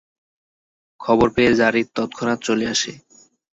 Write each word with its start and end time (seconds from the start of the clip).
খবর 0.99 1.27
পেয়ে 1.35 1.51
যারীদ 1.55 1.87
তৎক্ষণাৎ 1.95 2.39
চলে 2.43 2.65
আসে। 2.67 2.91